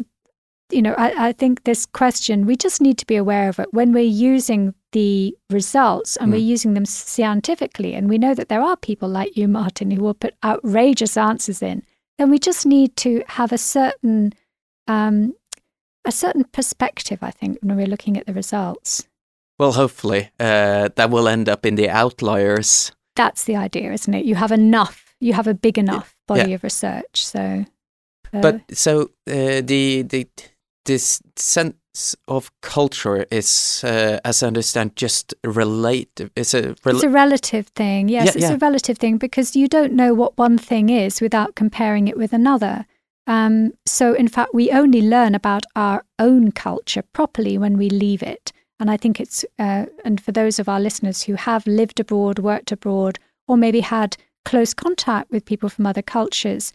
you 0.72 0.82
know, 0.82 0.94
I, 0.98 1.30
I 1.30 1.32
think 1.32 1.64
this 1.64 1.86
question, 1.86 2.46
we 2.46 2.56
just 2.56 2.82
need 2.82 2.98
to 2.98 3.06
be 3.06 3.16
aware 3.16 3.48
of 3.50 3.60
it 3.60 3.74
when 3.74 3.94
we're 3.94 4.04
using 4.04 4.74
the 4.92 5.36
results 5.50 6.18
and 6.18 6.30
Mm. 6.30 6.34
we're 6.34 6.52
using 6.54 6.74
them 6.74 6.86
scientifically. 6.86 7.94
And 7.94 8.10
we 8.10 8.18
know 8.18 8.34
that 8.34 8.50
there 8.50 8.62
are 8.62 8.76
people 8.76 9.08
like 9.08 9.38
you, 9.38 9.48
Martin, 9.48 9.92
who 9.92 10.02
will 10.02 10.14
put 10.14 10.36
outrageous 10.44 11.16
answers 11.16 11.62
in. 11.62 11.84
Then 12.18 12.30
we 12.30 12.40
just 12.40 12.66
need 12.66 12.96
to 12.98 13.24
have 13.28 13.52
a 13.54 13.58
certain, 13.58 14.34
um, 14.88 15.34
a 16.06 16.12
certain 16.12 16.44
perspective, 16.46 17.20
I 17.22 17.32
think, 17.32 17.58
when 17.62 17.76
we're 17.78 17.88
looking 17.88 18.18
at 18.18 18.26
the 18.26 18.34
results. 18.34 19.08
Well, 19.60 19.74
hopefully 19.74 20.30
uh, 20.40 20.90
that 20.96 21.10
will 21.12 21.28
end 21.28 21.48
up 21.48 21.66
in 21.66 21.76
the 21.76 21.90
outliers. 21.90 22.92
That's 23.16 23.44
the 23.44 23.56
idea, 23.56 23.92
isn't 23.94 24.14
it? 24.14 24.26
You 24.26 24.36
have 24.36 24.52
enough, 24.52 25.14
you 25.20 25.34
have 25.34 25.48
a 25.48 25.54
big 25.54 25.78
enough 25.78 26.16
body 26.28 26.50
Yeah. 26.50 26.56
of 26.56 26.64
research. 26.64 27.26
So, 27.26 27.66
uh, 28.34 28.42
But 28.42 28.62
so 28.74 29.12
uh, 29.30 29.62
the 29.62 30.04
the 30.04 30.28
this 30.86 31.22
sense 31.36 32.16
of 32.28 32.52
culture 32.62 33.26
is, 33.30 33.84
uh, 33.84 34.20
as 34.24 34.42
I 34.42 34.48
understand, 34.48 34.96
just 34.96 35.36
relative. 35.46 36.32
It's 36.36 36.54
a 36.56 36.74
rel- 36.86 36.96
it's 36.96 37.04
a 37.04 37.10
relative 37.10 37.68
thing. 37.76 38.10
Yes, 38.10 38.26
Yeah, 38.26 38.32
it's 38.36 38.42
yeah. 38.50 38.54
a 38.54 38.58
relative 38.58 38.98
thing 38.98 39.18
because 39.18 39.56
you 39.60 39.68
don't 39.68 39.94
know 39.94 40.14
what 40.16 40.38
one 40.40 40.58
thing 40.58 40.90
is 40.90 41.22
without 41.22 41.54
comparing 41.56 42.08
it 42.08 42.18
with 42.18 42.34
another. 42.34 42.86
Um, 43.32 43.72
so, 43.86 44.14
in 44.14 44.28
fact, 44.28 44.54
we 44.54 44.72
only 44.72 45.02
learn 45.02 45.36
about 45.36 45.66
our 45.74 46.04
own 46.20 46.52
culture 46.52 47.02
properly 47.14 47.58
when 47.58 47.78
we 47.78 47.90
leave 47.90 48.22
it. 48.22 48.52
And 48.78 48.92
I 48.92 48.98
think 48.98 49.22
it's, 49.22 49.46
uh, 49.58 49.86
and 50.04 50.20
for 50.20 50.34
those 50.34 50.60
of 50.60 50.68
our 50.68 50.82
listeners 50.82 51.24
who 51.24 51.36
have 51.36 51.66
lived 51.66 52.02
abroad, 52.02 52.40
worked 52.40 52.74
abroad, 52.74 53.20
or 53.48 53.56
maybe 53.56 53.80
had 53.80 54.18
close 54.44 54.74
contact 54.74 55.32
with 55.32 55.46
people 55.46 55.70
from 55.70 55.86
other 55.86 56.02
cultures, 56.02 56.74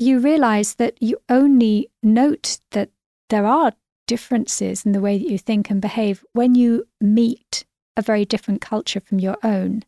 you 0.00 0.18
realize 0.18 0.74
that 0.74 1.00
you 1.00 1.18
only 1.28 1.88
note 2.02 2.58
that 2.72 2.90
there 3.28 3.46
are 3.46 3.72
differences 4.08 4.84
in 4.84 4.90
the 4.90 5.00
way 5.00 5.16
that 5.18 5.30
you 5.30 5.38
think 5.38 5.70
and 5.70 5.80
behave 5.80 6.24
when 6.32 6.56
you 6.56 6.84
meet 7.00 7.64
a 7.96 8.02
very 8.02 8.24
different 8.24 8.60
culture 8.60 8.98
from 8.98 9.20
your 9.20 9.36
own. 9.44 9.84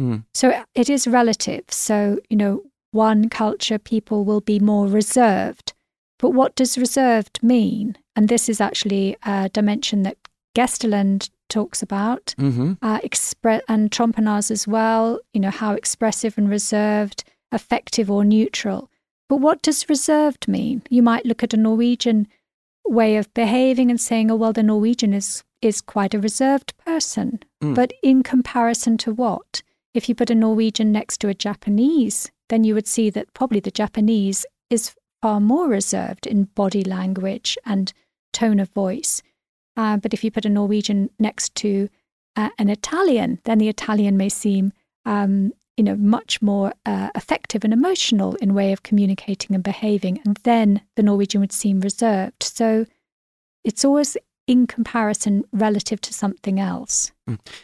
Mm. 0.00 0.24
So 0.34 0.64
it 0.74 0.90
is 0.90 1.06
relative. 1.06 1.62
So, 1.68 2.18
you 2.28 2.36
know, 2.36 2.64
one 2.92 3.28
culture, 3.28 3.78
people 3.78 4.24
will 4.24 4.40
be 4.40 4.60
more 4.60 4.86
reserved. 4.86 5.72
But 6.18 6.30
what 6.30 6.54
does 6.54 6.78
reserved 6.78 7.42
mean? 7.42 7.98
And 8.14 8.28
this 8.28 8.48
is 8.48 8.60
actually 8.60 9.16
a 9.24 9.48
dimension 9.48 10.04
that 10.04 10.16
Gesteland 10.54 11.30
talks 11.48 11.82
about, 11.82 12.34
hmm 12.38 12.74
uh, 12.80 13.00
expre- 13.00 13.60
and 13.68 13.90
Trompenaars 13.90 14.50
as 14.50 14.66
well, 14.68 15.18
you 15.32 15.40
know, 15.40 15.50
how 15.50 15.72
expressive 15.72 16.38
and 16.38 16.48
reserved, 16.48 17.24
affective 17.50 18.10
or 18.10 18.24
neutral. 18.24 18.90
But 19.28 19.36
what 19.36 19.62
does 19.62 19.88
reserved 19.88 20.46
mean? 20.46 20.82
You 20.90 21.02
might 21.02 21.26
look 21.26 21.42
at 21.42 21.54
a 21.54 21.56
Norwegian 21.56 22.28
way 22.86 23.16
of 23.16 23.32
behaving 23.34 23.90
and 23.90 24.00
saying, 24.00 24.30
oh, 24.30 24.36
well, 24.36 24.52
the 24.52 24.62
Norwegian 24.62 25.14
is, 25.14 25.42
is 25.60 25.80
quite 25.80 26.14
a 26.14 26.20
reserved 26.20 26.76
person. 26.84 27.40
Mm. 27.62 27.74
But 27.74 27.92
in 28.02 28.22
comparison 28.22 28.98
to 28.98 29.12
what? 29.12 29.62
If 29.94 30.08
you 30.08 30.14
put 30.14 30.30
a 30.30 30.34
Norwegian 30.34 30.92
next 30.92 31.18
to 31.18 31.28
a 31.28 31.34
Japanese, 31.34 32.30
then 32.52 32.64
you 32.64 32.74
would 32.74 32.86
see 32.86 33.08
that 33.08 33.32
probably 33.32 33.60
the 33.60 33.70
Japanese 33.70 34.44
is 34.68 34.94
far 35.22 35.40
more 35.40 35.68
reserved 35.68 36.26
in 36.26 36.44
body 36.44 36.84
language 36.84 37.56
and 37.64 37.94
tone 38.34 38.60
of 38.60 38.68
voice. 38.70 39.22
Uh, 39.74 39.96
but 39.96 40.12
if 40.12 40.22
you 40.22 40.30
put 40.30 40.44
a 40.44 40.50
Norwegian 40.50 41.08
next 41.18 41.54
to 41.54 41.88
uh, 42.36 42.50
an 42.58 42.68
Italian, 42.68 43.38
then 43.44 43.56
the 43.56 43.70
Italian 43.70 44.18
may 44.18 44.28
seem, 44.28 44.72
um, 45.06 45.52
you 45.78 45.84
know, 45.84 45.96
much 45.96 46.42
more 46.42 46.74
uh, 46.84 47.08
affective 47.14 47.64
and 47.64 47.72
emotional 47.72 48.34
in 48.34 48.52
way 48.52 48.70
of 48.72 48.82
communicating 48.82 49.54
and 49.54 49.64
behaving, 49.64 50.20
and 50.26 50.36
then 50.42 50.82
the 50.96 51.02
Norwegian 51.02 51.40
would 51.40 51.52
seem 51.52 51.80
reserved. 51.80 52.42
So 52.42 52.84
it's 53.64 53.82
always 53.82 54.16
in 54.46 54.66
comparison 54.66 55.44
relative 55.52 56.02
to 56.02 56.12
something 56.12 56.60
else. 56.60 57.12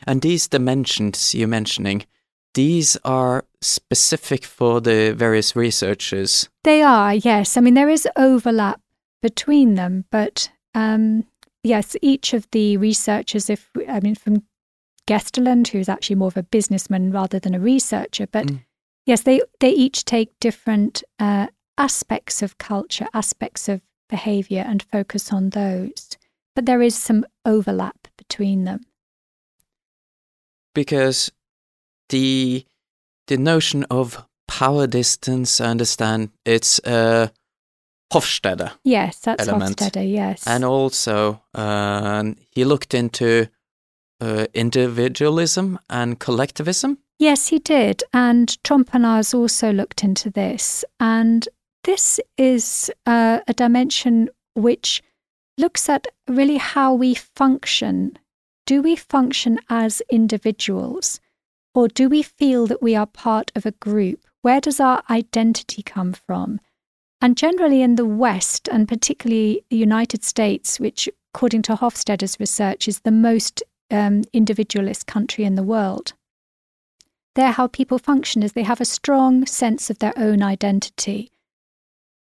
And 0.07 0.23
these 0.23 0.49
dimensions 0.49 1.35
you're 1.35 1.47
mentioning, 1.47 2.07
these 2.55 2.97
are 3.05 3.45
specific 3.61 4.45
for 4.45 4.81
the 4.81 5.13
various 5.13 5.55
researchers. 5.57 6.49
They 6.65 6.83
are, 6.83 7.15
yes. 7.15 7.57
I 7.57 7.61
mean, 7.61 7.75
there 7.75 7.89
is 7.89 8.07
overlap 8.17 8.81
between 9.23 9.75
them, 9.75 10.05
but 10.11 10.51
um, 10.75 11.25
yes, 11.65 11.97
each 12.03 12.35
of 12.35 12.47
the 12.53 12.77
researchers, 12.77 13.51
if 13.51 13.71
I 13.89 14.01
mean, 14.01 14.15
from 14.15 14.45
Gesteland, 15.09 15.69
who's 15.69 15.89
actually 15.89 16.17
more 16.17 16.29
of 16.29 16.37
a 16.37 16.43
businessman 16.43 17.11
rather 17.11 17.39
than 17.39 17.55
a 17.55 17.61
researcher, 17.61 18.27
but 18.27 18.47
Mm. 18.47 18.65
yes, 19.07 19.23
they 19.23 19.41
they 19.61 19.71
each 19.71 20.05
take 20.05 20.39
different 20.41 21.03
uh, 21.19 21.47
aspects 21.79 22.43
of 22.43 22.59
culture, 22.59 23.07
aspects 23.15 23.69
of 23.69 23.81
behavior, 24.09 24.65
and 24.67 24.83
focus 24.83 25.33
on 25.33 25.51
those. 25.51 26.17
But 26.55 26.67
there 26.67 26.83
is 26.83 26.95
some 26.97 27.25
overlap 27.45 28.09
between 28.17 28.65
them. 28.65 28.81
because 30.75 31.33
the 32.11 32.65
the 33.29 33.37
notion 33.39 33.85
of 33.85 34.25
power 34.47 34.87
distance, 34.87 35.61
I 35.61 35.71
understand 35.71 36.31
it's 36.45 36.81
uh, 36.81 37.29
Hofstede, 38.13 38.73
Yes, 38.85 39.21
that's 39.21 39.47
Element. 39.47 39.77
Hofstede. 39.77 40.11
Yes, 40.11 40.47
and 40.47 40.65
also 40.65 41.43
uh, 41.55 42.25
he 42.51 42.65
looked 42.65 42.95
into 42.95 43.49
uh, 44.21 44.47
individualism 44.55 45.79
and 45.89 46.19
collectivism. 46.19 46.99
Yes, 47.19 47.49
he 47.49 47.59
did. 47.59 48.03
And 48.13 48.57
Trompenaars 48.63 49.35
also 49.35 49.73
looked 49.73 50.05
into 50.05 50.31
this. 50.31 50.85
And 51.01 51.49
this 51.85 52.21
is 52.37 52.91
uh, 53.07 53.41
a 53.47 53.55
dimension 53.55 54.29
which 54.55 55.03
looks 55.57 55.89
at 55.89 56.07
really 56.29 56.59
how 56.59 56.95
we 56.95 57.15
function. 57.15 58.19
Do 58.67 58.83
we 58.83 58.97
function 58.97 59.59
as 59.69 60.01
individuals? 60.11 61.21
Or 61.75 61.89
do 61.89 62.09
we 62.09 62.23
feel 62.23 62.67
that 62.67 62.83
we 62.83 62.97
are 62.97 63.07
part 63.07 63.53
of 63.55 63.67
a 63.67 63.73
group? 63.73 64.21
Where 64.43 64.61
does 64.61 64.81
our 64.81 65.03
identity 65.11 65.83
come 65.83 66.13
from? 66.13 66.61
And 67.21 67.37
generally 67.37 67.83
in 67.83 67.97
the 67.97 68.07
West, 68.07 68.69
and 68.69 68.87
particularly 68.89 69.65
the 69.71 69.77
United 69.77 70.25
States, 70.25 70.79
which, 70.79 71.09
according 71.35 71.63
to 71.63 71.75
Hofstede's 71.75 72.39
research, 72.39 72.89
is 72.89 73.01
the 73.01 73.11
most 73.11 73.63
um, 73.91 74.25
individualist 74.33 75.07
country 75.07 75.45
in 75.45 75.55
the 75.55 75.63
world, 75.63 76.13
there 77.35 77.53
how 77.53 77.67
people 77.67 77.99
function 77.99 78.43
is 78.43 78.53
they 78.53 78.63
have 78.63 78.81
a 78.81 78.85
strong 78.85 79.47
sense 79.47 79.91
of 79.91 79.99
their 79.99 80.13
own 80.17 80.43
identity. 80.43 81.31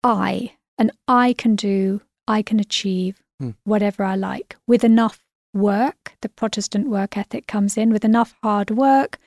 I, 0.03 0.53
and 0.79 0.91
I 1.07 1.35
can 1.35 1.55
do, 1.57 2.01
I 2.27 2.43
can 2.43 2.59
achieve 2.61 3.23
Hmm. 3.41 3.51
whatever 3.65 4.05
I 4.05 4.15
like 4.15 4.57
with 4.69 4.85
enough 4.85 5.19
work. 5.53 6.17
The 6.21 6.29
Protestant 6.29 6.89
work 6.89 7.17
ethic 7.17 7.49
comes 7.49 7.77
in 7.77 7.93
with 7.93 8.05
enough 8.05 8.35
hard 8.43 8.71
work. 8.71 9.19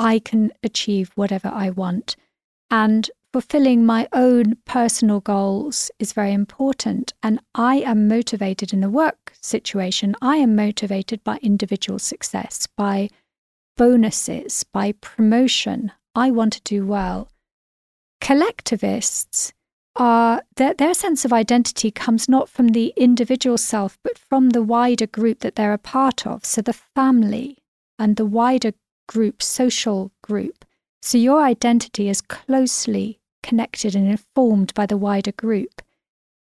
I 0.00 0.18
can 0.18 0.50
achieve 0.62 1.12
whatever 1.14 1.48
I 1.48 1.68
want. 1.68 2.16
And 2.70 3.10
fulfilling 3.34 3.84
my 3.84 4.08
own 4.14 4.56
personal 4.64 5.20
goals 5.20 5.90
is 5.98 6.14
very 6.14 6.32
important. 6.32 7.12
And 7.22 7.38
I 7.54 7.76
am 7.76 8.08
motivated 8.08 8.72
in 8.72 8.80
the 8.80 8.88
work 8.88 9.34
situation. 9.42 10.16
I 10.22 10.36
am 10.36 10.56
motivated 10.56 11.22
by 11.22 11.38
individual 11.42 11.98
success, 11.98 12.66
by 12.66 13.10
bonuses, 13.76 14.64
by 14.64 14.92
promotion. 14.92 15.92
I 16.14 16.30
want 16.30 16.54
to 16.54 16.62
do 16.62 16.86
well. 16.86 17.28
Collectivists 18.22 19.52
are 19.96 20.42
their, 20.56 20.72
their 20.72 20.94
sense 20.94 21.26
of 21.26 21.32
identity 21.32 21.90
comes 21.90 22.26
not 22.26 22.48
from 22.48 22.68
the 22.68 22.94
individual 22.96 23.58
self, 23.58 23.98
but 24.02 24.16
from 24.16 24.50
the 24.50 24.62
wider 24.62 25.06
group 25.06 25.40
that 25.40 25.56
they're 25.56 25.74
a 25.74 25.78
part 25.78 26.26
of. 26.26 26.44
So 26.46 26.62
the 26.62 26.72
family 26.72 27.58
and 27.98 28.16
the 28.16 28.24
wider 28.24 28.72
group, 29.10 29.42
social 29.42 30.12
group. 30.22 30.64
So 31.02 31.18
your 31.18 31.42
identity 31.42 32.08
is 32.08 32.20
closely 32.20 33.18
connected 33.42 33.96
and 33.96 34.08
informed 34.08 34.72
by 34.74 34.86
the 34.86 34.96
wider 34.96 35.32
group. 35.32 35.82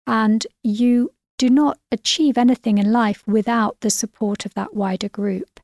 And 0.05 0.45
you 0.61 1.11
do 1.39 1.49
not 1.49 1.79
achieve 1.91 2.37
anything 2.37 2.77
in 2.77 2.91
life 2.91 3.23
without 3.25 3.79
the 3.79 3.89
support 3.89 4.45
of 4.45 4.53
that 4.53 4.75
wider 4.75 5.09
group. 5.09 5.59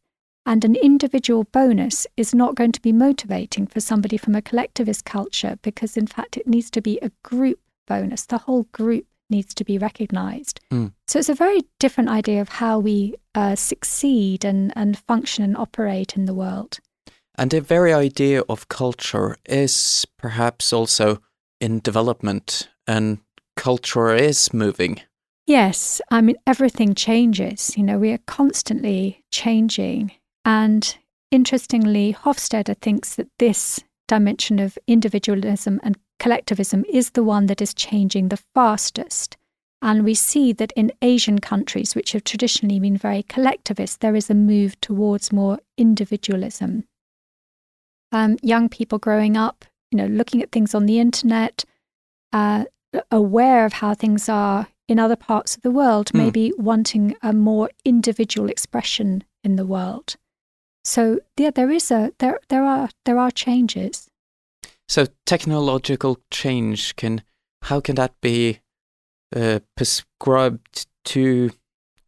And 0.47 0.65
an 0.65 0.75
individual 0.75 1.43
bonus 1.43 2.07
is 2.17 2.33
not 2.33 2.55
going 2.55 2.71
to 2.71 2.81
be 2.81 2.91
motivating 2.91 3.67
for 3.67 3.79
somebody 3.79 4.17
from 4.17 4.33
a 4.33 4.41
collectivist 4.41 5.05
culture 5.05 5.59
because, 5.61 5.97
in 5.97 6.07
fact, 6.07 6.37
it 6.37 6.47
needs 6.47 6.71
to 6.71 6.81
be 6.81 6.97
a 7.03 7.11
group 7.21 7.59
bonus. 7.87 8.25
The 8.25 8.39
whole 8.39 8.63
group 8.71 9.05
needs 9.29 9.53
to 9.55 9.63
be 9.63 9.77
recognized. 9.77 10.59
Mm. 10.71 10.93
So 11.07 11.19
it's 11.19 11.29
a 11.29 11.35
very 11.35 11.61
different 11.79 12.09
idea 12.09 12.41
of 12.41 12.49
how 12.49 12.79
we 12.79 13.15
uh, 13.35 13.55
succeed 13.55 14.43
and, 14.43 14.73
and 14.75 14.97
function 14.97 15.43
and 15.43 15.55
operate 15.57 16.15
in 16.15 16.25
the 16.25 16.33
world. 16.33 16.79
And 17.37 17.51
the 17.51 17.61
very 17.61 17.93
idea 17.93 18.41
of 18.47 18.69
culture 18.69 19.35
is 19.45 20.05
perhaps 20.17 20.71
also 20.71 21.21
in 21.59 21.79
development, 21.79 22.69
and 22.87 23.19
culture 23.55 24.13
is 24.13 24.53
moving. 24.53 25.01
Yes, 25.47 26.01
I 26.09 26.21
mean, 26.21 26.37
everything 26.47 26.95
changes. 26.95 27.77
You 27.77 27.83
know, 27.83 27.99
we 27.99 28.11
are 28.11 28.19
constantly 28.25 29.23
changing. 29.31 30.11
And 30.43 30.97
interestingly, 31.29 32.13
Hofstede 32.13 32.77
thinks 32.81 33.15
that 33.15 33.27
this 33.37 33.79
dimension 34.07 34.59
of 34.59 34.77
individualism 34.87 35.79
and 35.83 35.97
collectivism 36.19 36.83
is 36.89 37.11
the 37.11 37.23
one 37.23 37.47
that 37.47 37.61
is 37.61 37.73
changing 37.73 38.29
the 38.29 38.41
fastest. 38.53 39.37
And 39.81 40.03
we 40.03 40.15
see 40.15 40.53
that 40.53 40.71
in 40.75 40.91
Asian 41.01 41.39
countries, 41.39 41.95
which 41.95 42.13
have 42.13 42.23
traditionally 42.23 42.79
been 42.79 42.97
very 42.97 43.23
collectivist, 43.23 43.99
there 43.99 44.15
is 44.15 44.29
a 44.29 44.33
move 44.33 44.79
towards 44.81 45.31
more 45.31 45.59
individualism. 45.77 46.85
Um, 48.15 48.37
young 48.41 48.69
people 48.69 48.97
growing 48.97 49.35
up, 49.35 49.65
you 49.91 49.97
know, 49.97 50.05
looking 50.07 50.41
at 50.41 50.51
things 50.51 50.73
on 50.73 50.85
the 50.85 50.99
internet, 50.99 51.65
uh, 52.31 52.63
aware 53.11 53.65
of 53.65 53.73
how 53.73 53.93
things 53.93 54.29
are 54.29 54.67
in 54.87 54.99
other 54.99 55.17
parts 55.17 55.55
of 55.55 55.61
the 55.63 55.71
world, 55.71 56.09
Hmm. 56.09 56.17
maybe 56.19 56.53
wanting 56.57 57.15
a 57.21 57.33
more 57.33 57.69
individual 57.83 58.49
expression 58.49 59.23
in 59.43 59.57
the 59.57 59.65
world. 59.65 60.15
So 60.85 61.19
yeah, 61.37 61.51
there 61.51 61.71
is 61.75 61.91
a 61.91 62.11
there 62.19 62.39
there 62.47 62.63
are 62.63 62.89
there 63.05 63.19
are 63.19 63.31
changes. 63.31 64.07
So 64.87 65.07
technological 65.25 66.17
change 66.31 66.95
can 66.95 67.21
how 67.63 67.81
can 67.81 67.95
that 67.95 68.13
be 68.21 68.59
uh, 69.35 69.59
prescribed 69.75 70.87
to? 71.13 71.49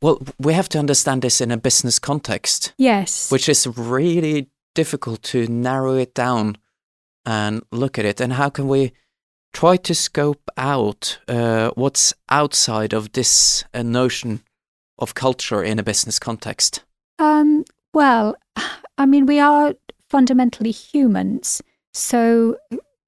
Well, 0.02 0.22
we 0.40 0.54
have 0.54 0.70
to 0.70 0.80
understand 0.80 1.22
this 1.22 1.42
in 1.42 1.52
a 1.52 1.58
business 1.58 2.00
context, 2.00 2.74
Yes. 2.78 3.30
which 3.32 3.50
is 3.50 3.68
really 3.68 4.48
difficult 4.78 5.24
to 5.24 5.48
narrow 5.48 5.96
it 5.96 6.14
down 6.14 6.56
and 7.26 7.64
look 7.72 7.98
at 7.98 8.06
it. 8.06 8.22
And 8.22 8.34
how 8.34 8.50
can 8.50 8.68
we 8.68 8.92
try 9.52 9.76
to 9.76 9.96
scope 9.96 10.52
out 10.56 11.18
uh, 11.28 11.72
what's 11.74 12.14
outside 12.30 12.94
of 12.94 13.12
this 13.14 13.64
uh, 13.74 13.82
notion 13.82 14.42
of 15.00 15.16
culture 15.16 15.64
in 15.64 15.80
a 15.80 15.84
business 15.84 16.20
context? 16.20 16.84
Um, 17.18 17.66
well, 17.92 18.36
I 19.00 19.08
mean, 19.08 19.26
we 19.26 19.40
are 19.40 19.74
fundamentally 20.10 20.72
humans. 20.72 21.60
So, 21.94 22.58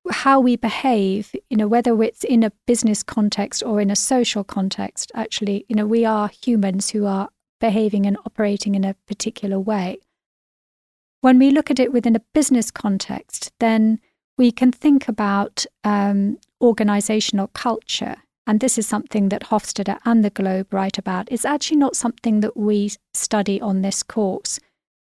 how 0.10 0.40
we 0.40 0.56
behave, 0.56 1.36
you 1.52 1.58
know, 1.58 1.68
whether 1.68 2.02
it's 2.02 2.24
in 2.24 2.42
a 2.44 2.52
business 2.66 3.04
context 3.04 3.62
or 3.62 3.80
in 3.80 3.92
a 3.92 3.96
social 3.96 4.44
context, 4.44 5.12
actually, 5.14 5.66
you 5.70 5.76
know, 5.76 5.86
we 5.86 6.04
are 6.04 6.32
humans 6.44 6.90
who 6.90 7.06
are 7.06 7.30
behaving 7.60 8.08
and 8.08 8.18
operating 8.26 8.74
in 8.74 8.84
a 8.84 8.96
particular 9.06 9.60
way. 9.60 10.00
When 11.22 11.38
we 11.38 11.52
look 11.52 11.70
at 11.70 11.80
it 11.80 11.92
within 11.92 12.16
a 12.16 12.22
business 12.34 12.72
context, 12.72 13.52
then 13.60 14.00
we 14.38 14.52
can 14.52 14.72
think 14.72 15.08
about 15.08 15.66
um, 15.84 16.38
organizational 16.62 17.48
culture. 17.48 18.16
And 18.48 18.62
this 18.62 18.78
is 18.78 18.88
something 18.88 19.30
that 19.30 19.44
Hofstede 19.44 20.00
and 20.06 20.24
the 20.24 20.30
Globe 20.30 20.74
write 20.74 20.98
about. 20.98 21.28
It's 21.30 21.46
actually 21.46 21.78
not 21.78 21.96
something 21.96 22.40
that 22.40 22.56
we 22.58 22.92
study 23.14 23.60
on 23.62 23.82
this 23.82 24.02
course, 24.02 24.60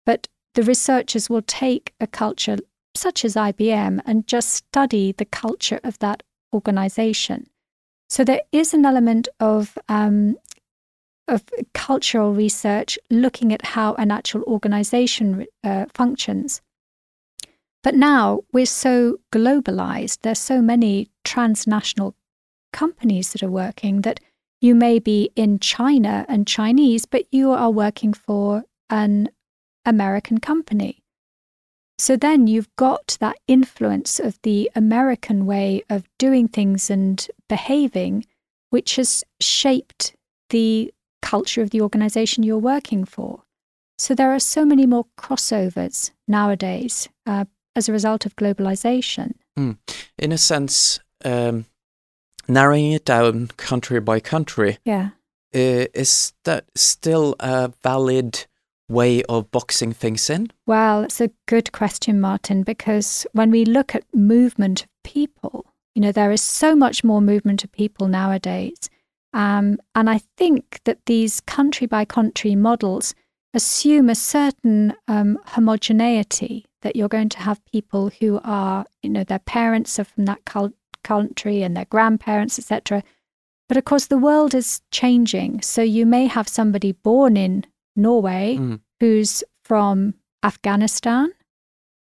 but 0.05 0.27
the 0.53 0.63
researchers 0.63 1.29
will 1.29 1.41
take 1.41 1.93
a 1.99 2.07
culture 2.07 2.57
such 2.95 3.25
as 3.25 3.35
IBM 3.35 3.99
and 4.05 4.27
just 4.27 4.51
study 4.51 5.11
the 5.11 5.25
culture 5.25 5.79
of 5.83 5.97
that 5.99 6.21
organization. 6.53 7.47
So 8.07 8.23
there 8.23 8.41
is 8.51 8.73
an 8.75 8.85
element 8.85 9.27
of 9.39 9.77
um, 9.89 10.37
of 11.27 11.43
cultural 11.73 12.33
research 12.33 12.97
looking 13.09 13.53
at 13.53 13.65
how 13.65 13.93
an 13.95 14.11
actual 14.11 14.43
organization 14.43 15.45
uh, 15.63 15.85
functions. 15.93 16.61
But 17.83 17.95
now 17.95 18.41
we're 18.53 18.65
so 18.65 19.17
globalized, 19.31 20.19
there's 20.21 20.39
so 20.39 20.61
many 20.61 21.09
transnational 21.23 22.15
companies 22.71 23.33
that 23.33 23.43
are 23.43 23.51
working 23.51 24.01
that 24.01 24.19
you 24.61 24.73
may 24.73 24.99
be 24.99 25.29
in 25.35 25.59
China 25.59 26.25
and 26.29 26.47
Chinese, 26.47 27.05
but 27.05 27.25
you 27.31 27.51
are 27.51 27.69
working 27.69 28.13
for 28.13 28.63
an 28.89 29.29
American 29.85 30.39
company. 30.39 31.03
So 31.97 32.15
then 32.15 32.47
you've 32.47 32.73
got 32.75 33.17
that 33.19 33.37
influence 33.47 34.19
of 34.19 34.39
the 34.43 34.71
American 34.75 35.45
way 35.45 35.83
of 35.89 36.07
doing 36.17 36.47
things 36.47 36.89
and 36.89 37.25
behaving, 37.49 38.25
which 38.69 38.95
has 38.95 39.23
shaped 39.39 40.15
the 40.49 40.93
culture 41.23 41.63
of 41.63 41.71
the 41.71 41.81
organization 41.81 42.43
you're 42.43 42.69
working 42.73 43.05
for. 43.05 43.41
So 43.97 44.13
there 44.13 44.31
are 44.31 44.39
so 44.39 44.65
many 44.65 44.85
more 44.85 45.05
crossovers 45.17 46.11
nowadays 46.27 47.09
uh, 47.25 47.45
as 47.75 47.89
a 47.89 47.93
result 47.93 48.25
of 48.25 48.35
globalization. 48.35 49.33
Mm. 49.57 49.77
In 50.17 50.31
a 50.31 50.37
sense, 50.37 50.99
um, 51.23 51.65
narrowing 52.47 52.91
it 52.91 53.05
down 53.05 53.47
country 53.57 53.99
by 53.99 54.19
country, 54.19 54.77
yeah, 54.83 55.09
uh, 55.55 55.85
is 55.93 56.33
that 56.43 56.65
still 56.75 57.35
a 57.39 57.71
valid 57.81 58.45
way 58.89 59.23
of 59.23 59.49
boxing 59.51 59.93
things 59.93 60.29
in? 60.29 60.51
Well, 60.67 61.03
it's 61.03 61.21
a 61.21 61.31
good 61.47 61.71
question, 61.71 62.19
Martin, 62.19 62.63
because 62.63 63.25
when 63.31 63.51
we 63.51 63.65
look 63.65 63.95
at 63.95 64.03
movement 64.13 64.83
of 64.83 64.89
people, 65.03 65.65
you 65.95 66.01
know, 66.01 66.11
there 66.11 66.31
is 66.31 66.41
so 66.41 66.75
much 66.75 67.03
more 67.03 67.21
movement 67.21 67.63
of 67.63 67.71
people 67.71 68.07
nowadays. 68.07 68.89
Um, 69.33 69.77
and 69.95 70.09
I 70.09 70.21
think 70.37 70.81
that 70.85 71.05
these 71.05 71.41
country 71.41 71.87
by 71.87 72.05
country 72.05 72.55
models 72.55 73.15
assume 73.53 74.09
a 74.09 74.15
certain 74.15 74.93
um, 75.07 75.39
homogeneity 75.45 76.65
that 76.81 76.95
you're 76.95 77.07
going 77.07 77.29
to 77.29 77.39
have 77.39 77.63
people 77.65 78.11
who 78.19 78.39
are, 78.43 78.85
you 79.01 79.09
know, 79.09 79.23
their 79.23 79.39
parents 79.39 79.99
are 79.99 80.03
from 80.03 80.25
that 80.25 80.43
cult- 80.45 80.73
country 81.03 81.61
and 81.61 81.75
their 81.75 81.85
grandparents, 81.85 82.57
etc. 82.57 83.03
But 83.67 83.77
of 83.77 83.85
course, 83.85 84.07
the 84.07 84.17
world 84.17 84.53
is 84.53 84.81
changing. 84.91 85.61
So 85.61 85.81
you 85.81 86.05
may 86.05 86.27
have 86.27 86.47
somebody 86.47 86.91
born 86.91 87.37
in 87.37 87.65
Norway 87.95 88.57
mm. 88.59 88.79
who's 88.99 89.43
from 89.63 90.15
Afghanistan 90.43 91.31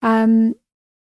um, 0.01 0.55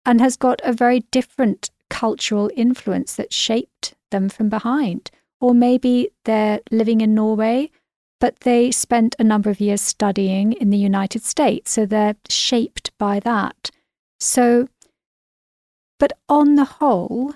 and 0.05 0.19
has 0.21 0.35
got 0.35 0.61
a 0.63 0.73
very 0.73 1.01
different 1.11 1.69
cultural 1.89 2.49
influence 2.55 3.15
that 3.15 3.33
shaped 3.33 3.93
them 4.11 4.29
from 4.29 4.49
behind. 4.49 5.11
Or 5.41 5.53
maybe 5.53 6.09
they're 6.25 6.59
living 6.71 7.01
in 7.01 7.15
Norway, 7.15 7.71
but 8.19 8.41
they 8.41 8.71
spent 8.71 9.15
a 9.17 9.23
number 9.23 9.49
of 9.49 9.61
years 9.61 9.81
studying 9.81 10.53
in 10.53 10.69
the 10.69 10.77
United 10.77 11.23
States. 11.23 11.71
So 11.71 11.85
they're 11.85 12.15
shaped 12.27 12.91
by 12.97 13.19
that. 13.21 13.71
So, 14.19 14.67
but 15.97 16.13
on 16.27 16.55
the 16.55 16.65
whole, 16.65 17.33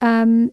um, 0.00 0.52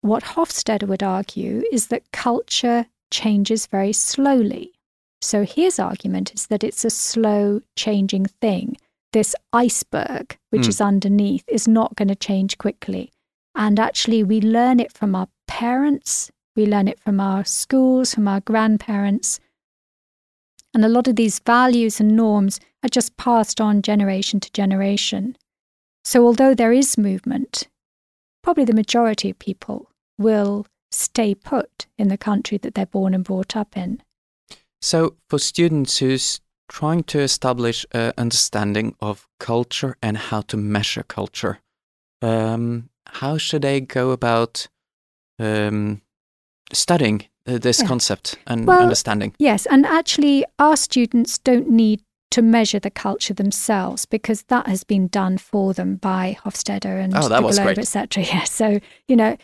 what 0.00 0.24
Hofstede 0.24 0.88
would 0.88 1.02
argue 1.02 1.62
is 1.70 1.86
that 1.88 2.10
culture 2.12 2.86
changes 3.12 3.66
very 3.66 3.92
slowly. 3.92 4.72
So 5.20 5.44
his 5.44 5.78
argument 5.78 6.34
is 6.34 6.48
that 6.48 6.64
it's 6.64 6.84
a 6.84 6.90
slow 6.90 7.60
changing 7.76 8.26
thing. 8.26 8.76
This 9.12 9.36
iceberg, 9.52 10.36
which 10.50 10.62
mm. 10.62 10.68
is 10.68 10.80
underneath, 10.80 11.44
is 11.46 11.68
not 11.68 11.94
going 11.94 12.08
to 12.08 12.16
change 12.16 12.58
quickly. 12.58 13.12
And 13.54 13.78
actually, 13.78 14.24
we 14.24 14.40
learn 14.40 14.80
it 14.80 14.92
from 14.92 15.14
our 15.14 15.28
parents, 15.52 16.30
we 16.56 16.64
learn 16.64 16.88
it 16.88 16.98
from 16.98 17.20
our 17.20 17.44
schools, 17.44 18.14
from 18.14 18.26
our 18.26 18.40
grandparents. 18.40 19.38
And 20.72 20.82
a 20.82 20.88
lot 20.88 21.06
of 21.06 21.16
these 21.16 21.40
values 21.40 22.00
and 22.00 22.16
norms 22.16 22.58
are 22.82 22.88
just 22.88 23.18
passed 23.18 23.60
on 23.60 23.82
generation 23.82 24.40
to 24.40 24.50
generation. 24.52 25.36
So, 26.04 26.24
although 26.24 26.54
there 26.54 26.72
is 26.72 26.96
movement, 26.96 27.68
probably 28.42 28.64
the 28.64 28.72
majority 28.72 29.28
of 29.28 29.38
people 29.38 29.90
will 30.18 30.66
stay 30.90 31.34
put 31.34 31.86
in 31.98 32.08
the 32.08 32.16
country 32.16 32.56
that 32.56 32.74
they're 32.74 32.86
born 32.86 33.12
and 33.12 33.22
brought 33.22 33.54
up 33.54 33.76
in. 33.76 34.02
So, 34.80 35.16
for 35.28 35.38
students 35.38 35.98
who's 35.98 36.40
trying 36.68 37.04
to 37.04 37.20
establish 37.20 37.84
an 37.92 38.14
understanding 38.16 38.94
of 39.00 39.28
culture 39.38 39.96
and 40.02 40.16
how 40.16 40.40
to 40.40 40.56
measure 40.56 41.02
culture, 41.02 41.60
um, 42.22 42.88
how 43.06 43.36
should 43.36 43.62
they 43.62 43.82
go 43.82 44.12
about 44.12 44.68
um, 45.42 46.00
studying 46.72 47.26
uh, 47.46 47.58
this 47.58 47.80
yeah. 47.80 47.88
concept 47.88 48.36
and 48.46 48.66
well, 48.66 48.82
understanding? 48.82 49.34
Yes, 49.38 49.66
and 49.66 49.84
actually, 49.84 50.44
our 50.58 50.76
students 50.76 51.38
don't 51.38 51.68
need 51.68 52.02
to 52.30 52.40
measure 52.40 52.78
the 52.78 52.90
culture 52.90 53.34
themselves 53.34 54.06
because 54.06 54.44
that 54.44 54.66
has 54.66 54.84
been 54.84 55.06
done 55.08 55.36
for 55.36 55.74
them 55.74 55.96
by 55.96 56.38
Hofstede 56.42 56.86
and 56.86 57.14
oh, 57.14 57.28
the 57.28 57.38
Globe, 57.38 57.78
etc. 57.78 58.24
Yeah, 58.26 58.44
so 58.44 58.80
you 59.06 59.16
know, 59.16 59.36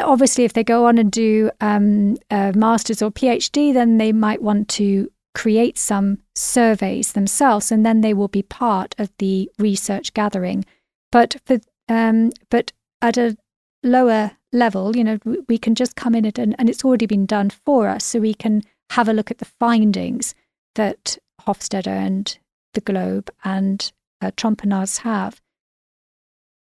obviously, 0.00 0.44
if 0.44 0.52
they 0.52 0.64
go 0.64 0.86
on 0.86 0.98
and 0.98 1.10
do 1.10 1.50
um, 1.60 2.16
a 2.30 2.52
master's 2.54 3.02
or 3.02 3.10
PhD, 3.10 3.72
then 3.74 3.98
they 3.98 4.12
might 4.12 4.40
want 4.40 4.68
to 4.70 5.10
create 5.34 5.78
some 5.78 6.18
surveys 6.34 7.12
themselves, 7.12 7.72
and 7.72 7.84
then 7.84 8.02
they 8.02 8.14
will 8.14 8.28
be 8.28 8.42
part 8.42 8.94
of 8.98 9.10
the 9.18 9.50
research 9.58 10.14
gathering. 10.14 10.64
But 11.10 11.36
for 11.44 11.58
um, 11.88 12.30
but 12.50 12.72
at 13.02 13.16
a 13.16 13.36
lower 13.82 14.32
level, 14.52 14.96
you 14.96 15.04
know, 15.04 15.18
we 15.48 15.58
can 15.58 15.74
just 15.74 15.96
come 15.96 16.14
in 16.14 16.24
and, 16.24 16.54
and 16.58 16.70
it's 16.70 16.84
already 16.84 17.06
been 17.06 17.26
done 17.26 17.50
for 17.50 17.88
us, 17.88 18.04
so 18.04 18.18
we 18.18 18.34
can 18.34 18.62
have 18.90 19.08
a 19.08 19.12
look 19.12 19.30
at 19.30 19.38
the 19.38 19.44
findings 19.44 20.34
that 20.74 21.18
Hofstede 21.42 21.86
and 21.86 22.38
the 22.74 22.80
Globe 22.80 23.30
and 23.44 23.92
uh, 24.20 24.30
Trompenaars 24.36 24.98
have. 24.98 25.40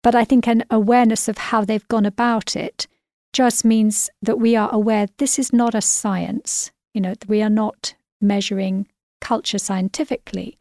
But 0.02 0.14
I 0.14 0.24
think 0.24 0.46
an 0.46 0.64
awareness 0.70 1.28
of 1.28 1.38
how 1.38 1.64
they've 1.64 1.86
gone 1.88 2.06
about 2.06 2.56
it 2.56 2.86
just 3.32 3.64
means 3.64 4.10
that 4.20 4.38
we 4.38 4.56
are 4.56 4.72
aware 4.72 5.06
this 5.18 5.38
is 5.38 5.52
not 5.52 5.74
a 5.74 5.80
science. 5.80 6.70
You 6.92 7.00
know, 7.00 7.14
we 7.28 7.40
are 7.42 7.50
not 7.50 7.94
measuring 8.20 8.88
culture 9.20 9.58
scientifically. 9.58 10.58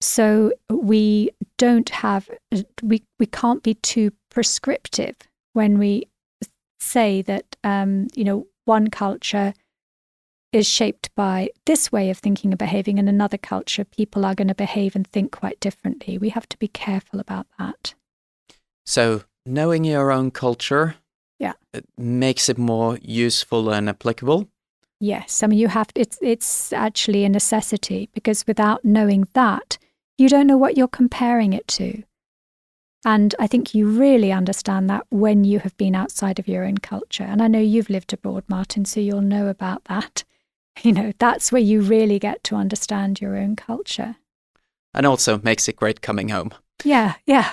So 0.00 0.52
we 0.68 1.30
don't 1.58 1.88
have, 1.90 2.28
we, 2.82 3.02
we 3.18 3.26
can't 3.26 3.62
be 3.62 3.74
too 3.74 4.12
prescriptive 4.30 5.16
when 5.52 5.78
we 5.78 6.06
say 6.78 7.22
that, 7.22 7.56
um, 7.64 8.08
you 8.14 8.24
know, 8.24 8.46
one 8.64 8.88
culture 8.88 9.54
is 10.52 10.68
shaped 10.68 11.14
by 11.14 11.50
this 11.66 11.90
way 11.90 12.10
of 12.10 12.18
thinking 12.18 12.52
and 12.52 12.58
behaving, 12.58 12.98
and 12.98 13.08
another 13.08 13.38
culture, 13.38 13.84
people 13.84 14.24
are 14.24 14.34
going 14.34 14.48
to 14.48 14.54
behave 14.54 14.94
and 14.94 15.06
think 15.06 15.32
quite 15.32 15.58
differently. 15.60 16.16
We 16.16 16.28
have 16.30 16.48
to 16.50 16.58
be 16.58 16.68
careful 16.68 17.18
about 17.18 17.46
that. 17.58 17.94
So, 18.86 19.24
knowing 19.44 19.84
your 19.84 20.12
own 20.12 20.30
culture 20.30 20.96
yeah. 21.38 21.52
It 21.72 21.86
makes 21.98 22.48
it 22.48 22.58
more 22.58 22.98
useful 23.02 23.70
and 23.70 23.88
applicable. 23.88 24.48
Yes, 25.00 25.42
I 25.42 25.46
mean 25.48 25.58
you 25.58 25.68
have 25.68 25.88
it's 25.94 26.18
it's 26.22 26.72
actually 26.72 27.24
a 27.24 27.28
necessity 27.28 28.08
because 28.14 28.46
without 28.46 28.84
knowing 28.84 29.28
that, 29.34 29.76
you 30.16 30.28
don't 30.28 30.46
know 30.46 30.56
what 30.56 30.76
you're 30.76 30.88
comparing 30.88 31.52
it 31.52 31.66
to. 31.68 32.02
And 33.04 33.34
I 33.38 33.46
think 33.46 33.74
you 33.74 33.86
really 33.86 34.32
understand 34.32 34.88
that 34.88 35.06
when 35.10 35.44
you 35.44 35.58
have 35.58 35.76
been 35.76 35.94
outside 35.94 36.38
of 36.38 36.48
your 36.48 36.64
own 36.64 36.78
culture. 36.78 37.24
And 37.24 37.42
I 37.42 37.48
know 37.48 37.58
you've 37.60 37.90
lived 37.90 38.12
abroad, 38.12 38.44
Martin, 38.48 38.84
so 38.84 39.00
you'll 39.00 39.20
know 39.20 39.48
about 39.48 39.84
that. 39.84 40.24
you 40.82 40.92
know, 40.92 41.12
that's 41.18 41.52
where 41.52 41.62
you 41.62 41.80
really 41.80 42.18
get 42.18 42.42
to 42.44 42.56
understand 42.56 43.20
your 43.20 43.36
own 43.36 43.56
culture. 43.56 44.16
And 44.94 45.06
also 45.06 45.38
makes 45.38 45.68
it 45.68 45.76
great 45.76 46.00
coming 46.00 46.28
home. 46.30 46.52
Yeah, 46.84 47.14
yeah. 47.26 47.52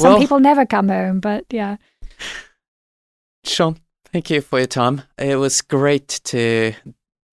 Some 0.00 0.12
well, 0.12 0.18
people 0.18 0.40
never 0.40 0.64
come 0.64 0.88
home, 0.88 1.20
but 1.20 1.44
yeah. 1.50 1.76
Siän, 3.44 3.76
thank 4.12 4.30
you 4.30 4.40
for 4.40 4.58
your 4.58 4.66
time. 4.66 5.02
It 5.18 5.36
was 5.36 5.60
great 5.60 6.20
to 6.24 6.72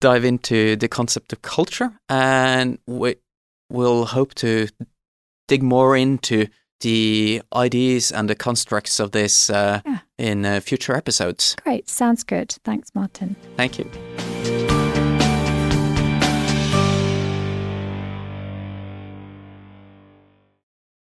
dive 0.00 0.24
into 0.24 0.76
the 0.76 0.88
concept 0.88 1.32
of 1.32 1.42
culture, 1.42 1.92
and 2.08 2.78
we 2.86 3.16
will 3.70 4.04
hope 4.06 4.34
to 4.34 4.68
dig 5.46 5.62
more 5.62 5.96
into 5.96 6.48
the 6.80 7.42
ideas 7.54 8.12
and 8.12 8.28
the 8.28 8.34
constructs 8.34 9.00
of 9.00 9.10
this 9.12 9.50
uh, 9.50 9.80
Yeah. 9.84 9.98
in 10.18 10.44
uh, 10.44 10.60
future 10.60 10.94
episodes. 10.96 11.56
Great. 11.62 11.88
Sounds 11.88 12.24
good. 12.24 12.50
Thanks, 12.64 12.94
Martin. 12.94 13.36
Thank 13.56 13.78
you. 13.78 13.90